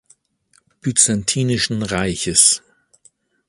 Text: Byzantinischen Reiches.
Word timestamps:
Byzantinischen 0.81 1.83
Reiches. 1.83 2.63